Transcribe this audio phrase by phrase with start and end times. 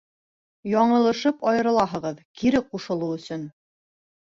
[0.71, 3.47] Яңылышып айырылһағыҙ, кире ҡушылыу өсөн!